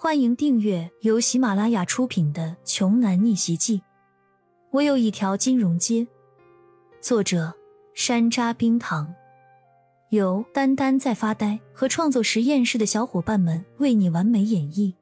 [0.00, 3.78] 欢迎订阅由喜马拉雅出品的《穷男逆袭记》。
[4.70, 6.06] 我有一条金融街，
[7.00, 7.52] 作者
[7.94, 9.12] 山楂冰糖，
[10.10, 14.94] 由丹丹在发呆和创作实验室的小伙伴们为你完美演绎。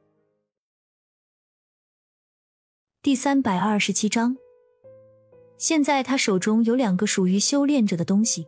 [3.02, 4.38] 第三百二十七章，
[5.58, 8.46] 现在他手中有两个属于修炼者的东西，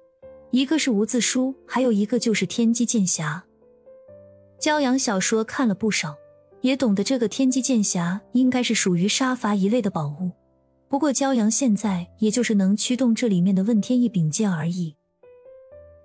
[0.51, 3.43] 一个是无字书，还有一个就是天机剑匣。
[4.59, 6.17] 骄阳小说看了不少。
[6.61, 10.33] 也懂得这个天机剑匣应该是属于杀伐一类的宝物，
[10.89, 14.97] 不过骄阳现在也就是能驱动这里面的问天一柄剑而已。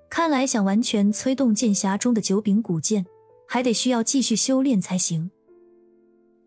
[0.10, 3.06] 看来想完全催动剑匣中的九柄古剑，
[3.48, 5.32] 还得需要继续修炼才行。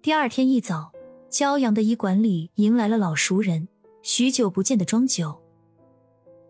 [0.01, 0.93] 第二天一早，
[1.29, 3.67] 骄阳的医馆里迎来了老熟人，
[4.03, 5.43] 许久不见的庄九。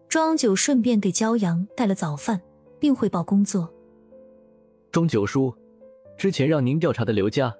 [0.09, 2.41] 庄九顺便给骄阳带了早饭，
[2.79, 3.73] 并汇报工作。
[4.93, 5.55] 庄九叔。
[6.17, 7.55] 之前让您调查的刘家，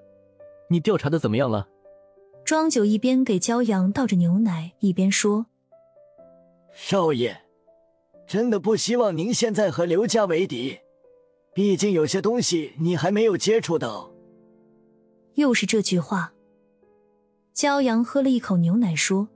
[0.69, 1.67] 你调查的怎么样了？
[2.43, 5.45] 庄九一边给骄阳倒着牛奶，一边说
[6.73, 7.37] ：“少爷，
[8.25, 10.79] 真的不希望您现在和刘家为敌，
[11.53, 14.11] 毕竟有些东西你还没有接触到。”
[15.35, 16.33] 又是这句话。
[17.53, 19.27] 骄阳喝了一口牛奶，说：“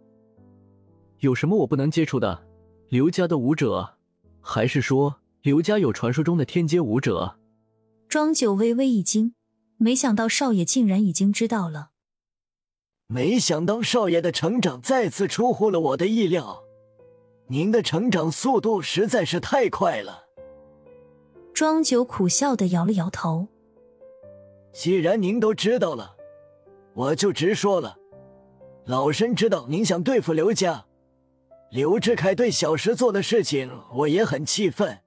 [1.20, 2.48] 有什么我不能接触的？
[2.90, 3.98] 刘家的武者，
[4.40, 7.36] 还是说刘家有传说中的天阶武者？”
[8.12, 9.36] 庄九微微一惊，
[9.78, 11.92] 没想到少爷竟然已经知道了。
[13.08, 16.62] 没想到少爷的成长再次出乎了我的意料，
[17.48, 20.26] 您的成长速度实在是太快了。
[21.54, 23.48] 庄九苦笑的摇了摇头。
[24.74, 26.18] 既然您都知道了，
[26.94, 27.96] 我就直说了。
[28.88, 30.86] 老身知道您想对付刘家，
[31.70, 35.00] 刘志凯对小石做的事情，我也很气愤。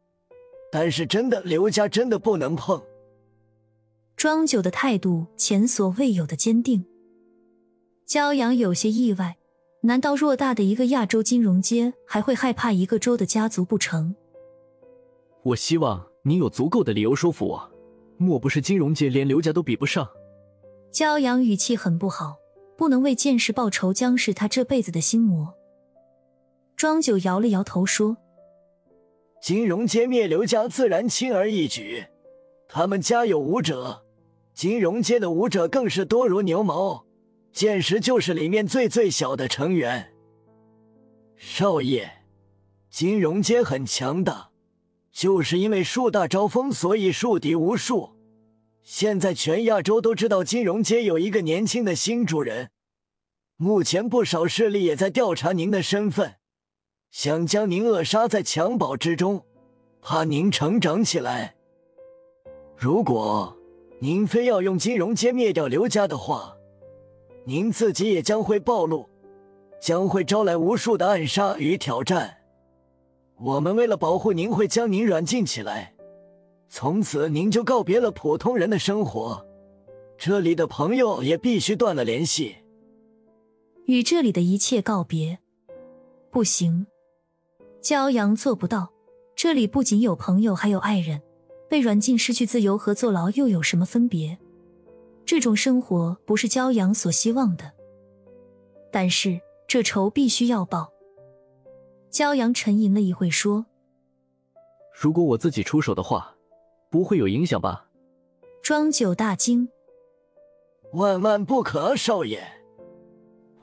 [0.72, 2.82] 但是真的，刘家真的不能碰。
[4.24, 6.86] 庄九的态度前所未有的坚定，
[8.08, 9.36] 骄阳有些意外，
[9.82, 14.14] 难道偌大的一个亚洲金融街还会害怕一个州的家族不成？
[15.42, 17.70] 我希望你有足够的理由说服我，
[18.16, 20.08] 莫不是金融界连刘家都比不上？
[20.90, 22.36] 骄阳语气很不好，
[22.78, 25.52] 不能为剑士报仇将是他这辈子的心魔。
[26.78, 28.16] 庄九摇了摇头说
[29.42, 32.06] ：“金融街灭刘家自然轻而易举，
[32.66, 34.00] 他们家有武者。”
[34.54, 37.04] 金融街的武者更是多如牛毛，
[37.52, 40.12] 剑石就是里面最最小的成员。
[41.36, 42.08] 少爷，
[42.88, 44.50] 金融街很强大，
[45.10, 48.12] 就是因为树大招风，所以树敌无数。
[48.84, 52.70] 现在全亚洲都知道金融街有一个年轻的新主人，
[53.56, 56.36] 目前不少势力也在调查您的身份，
[57.10, 59.44] 想将您扼杀在襁褓之中，
[60.00, 61.56] 怕您成长起来。
[62.76, 63.58] 如果。
[64.04, 66.54] 您非要用金融街灭掉刘家的话，
[67.46, 69.08] 您自己也将会暴露，
[69.80, 72.36] 将会招来无数的暗杀与挑战。
[73.38, 75.94] 我们为了保护您，会将您软禁起来，
[76.68, 79.42] 从此您就告别了普通人的生活，
[80.18, 82.56] 这里的朋友也必须断了联系，
[83.86, 85.38] 与这里的一切告别。
[86.30, 86.86] 不行，
[87.80, 88.92] 骄阳做不到。
[89.34, 91.22] 这里不仅有朋友，还有爱人。
[91.74, 94.38] 被软禁、失去自由和坐牢又有什么分别？
[95.26, 97.72] 这种生活不是骄阳所希望的。
[98.92, 100.92] 但是这仇必须要报。
[102.12, 103.66] 骄阳沉吟了一会，说
[104.94, 106.36] ：“如果我自己出手的话，
[106.90, 107.88] 不会有影响吧？”
[108.62, 109.68] 庄九大惊
[110.94, 112.40] ：“万万不可，少爷！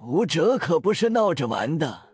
[0.06, 2.10] 武者可不是闹着玩的。”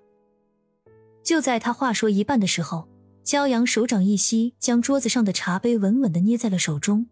[1.26, 2.88] 就在他话说一半的时候。
[3.28, 7.08] 骄阳手掌一吸，将桌子上的茶杯稳稳的捏在了手中。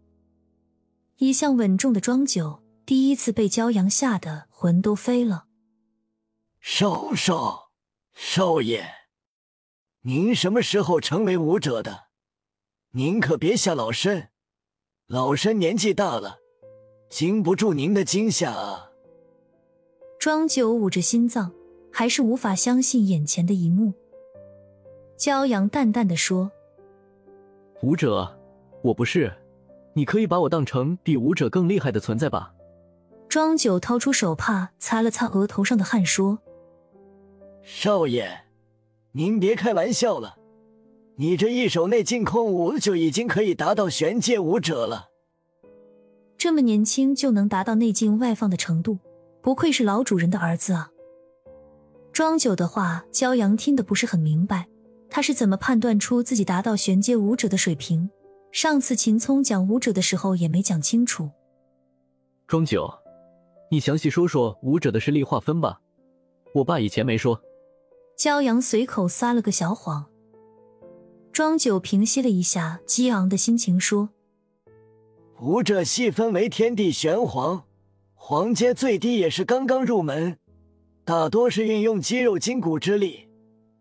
[1.18, 5.48] 一向稳重的庄九第一次被骄阳吓得魂都飞了。
[6.62, 7.72] 少少
[8.14, 8.86] 少爷，
[10.04, 12.06] 您什么时候成为武者的？
[12.92, 14.30] 您可别吓老身，
[15.08, 16.38] 老身年纪大了，
[17.10, 18.92] 经不住您的惊吓啊！
[20.18, 21.52] 庄九捂着心脏，
[21.92, 23.94] 还是无法相信眼前的一幕。
[25.18, 26.52] 骄阳淡淡的说
[27.82, 28.38] ：“武者，
[28.82, 29.34] 我不是，
[29.94, 32.54] 你可以把我当成比武者更厉害的存在吧？”
[33.30, 36.40] 庄九掏出手帕擦了擦额头上的汗，说
[37.64, 38.46] ：“少爷，
[39.14, 40.38] 您别开玩笑了，
[41.16, 45.10] 你这一手内劲空舞就已经可以达到玄界武者了。
[46.38, 49.00] 这么年轻就能达到内劲外放的程度，
[49.42, 50.92] 不愧是老主人的儿子啊！”
[52.14, 54.68] 庄九的话，骄阳听得不是很明白。
[55.10, 58.10] 他是怎么判断出自己达到玄阶武者的水平？
[58.52, 61.30] 上次秦聪讲武者的时候也没讲清楚。
[62.48, 62.90] 庄九，
[63.70, 65.82] 你详细说说武者的实力划分吧，
[66.54, 67.42] 我爸以前没说。
[68.18, 70.06] 骄阳随口撒了个小谎。
[71.34, 74.10] 庄九平息了一下激昂的心情，说
[75.42, 77.66] ：“武者细分为天地玄黄，
[78.14, 80.38] 黄阶最低也是刚刚入门，
[81.04, 83.28] 大多是运用肌肉筋骨之力，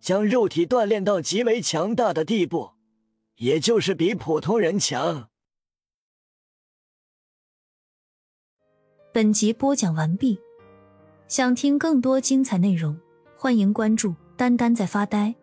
[0.05, 2.73] 将肉体锻炼到极为强大的地步，
[3.37, 5.31] 也就是比普通人强。”
[9.15, 10.39] 本集播讲完毕，
[11.27, 13.01] 想听更多精彩内容，
[13.39, 15.35] 欢迎关注“丹丹在发呆”。